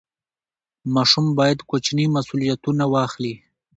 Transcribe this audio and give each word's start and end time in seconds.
ماشوم 0.93 1.25
باید 1.39 1.59
کوچني 1.69 2.05
مسوولیتونه 2.15 2.83
واخلي. 2.93 3.33